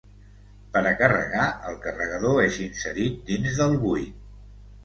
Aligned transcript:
Per 0.77 0.81
a 0.91 0.93
carregar, 1.01 1.43
el 1.73 1.77
carregador 1.83 2.41
és 2.47 2.59
inserit 2.65 3.23
dins 3.31 3.61
del 3.63 3.81
buit. 3.85 4.21